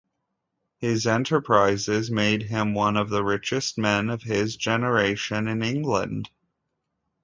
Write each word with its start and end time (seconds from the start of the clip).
His 0.79 1.05
enterprises 1.05 2.09
made 2.09 2.41
him 2.41 2.73
one 2.73 2.97
of 2.97 3.09
the 3.11 3.23
richest 3.23 3.77
men 3.77 4.09
of 4.09 4.23
his 4.23 4.55
generation 4.55 5.47
in 5.47 5.61
England. 5.61 6.27